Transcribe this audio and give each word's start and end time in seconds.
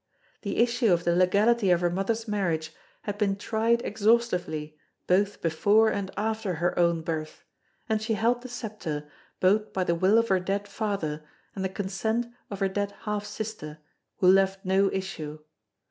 The 0.41 0.57
issue 0.57 0.91
of 0.91 1.03
the 1.03 1.15
legality 1.15 1.69
of 1.69 1.81
her 1.81 1.89
mother's 1.91 2.27
marriage 2.27 2.73
had 3.03 3.19
been 3.19 3.35
tried 3.35 3.85
exhaustively 3.85 4.75
both 5.05 5.43
before 5.43 5.89
and 5.91 6.09
after 6.17 6.55
her 6.55 6.73
own 6.79 7.03
birth, 7.03 7.43
and 7.87 8.01
she 8.01 8.15
held 8.15 8.41
the 8.41 8.49
sceptre 8.49 9.07
both 9.39 9.71
by 9.73 9.83
the 9.83 9.93
will 9.93 10.17
of 10.17 10.29
her 10.29 10.39
dead 10.39 10.67
father 10.67 11.23
and 11.53 11.63
the 11.63 11.69
consent 11.69 12.25
of 12.49 12.61
her 12.61 12.67
dead 12.67 12.95
half 13.01 13.25
sister 13.27 13.77
who 14.17 14.27
left 14.31 14.65
no 14.65 14.89
issue. 14.91 15.37